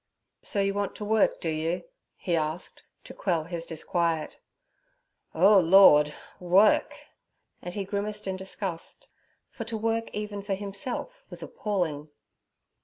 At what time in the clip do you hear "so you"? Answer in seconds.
0.41-0.73